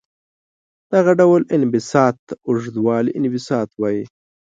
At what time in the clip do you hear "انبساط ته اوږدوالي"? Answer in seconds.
1.55-3.11